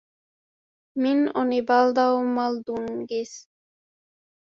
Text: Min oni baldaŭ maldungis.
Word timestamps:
Min 1.05 1.21
oni 1.43 1.61
baldaŭ 1.69 2.09
maldungis. 2.41 3.39